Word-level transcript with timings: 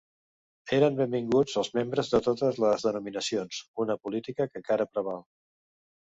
Eren 0.75 0.95
benvinguts 0.99 1.57
els 1.61 1.67
membres 1.79 2.07
de 2.13 2.21
totes 2.27 2.57
les 2.63 2.85
denominacions, 2.87 3.59
una 3.85 3.97
política 4.07 4.47
que 4.53 4.59
encara 4.61 4.89
preval. 4.95 5.21